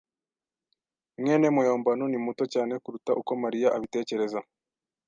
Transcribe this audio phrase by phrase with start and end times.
[1.21, 4.39] mwene muyombano ni muto cyane kuruta uko Mariya abitekereza.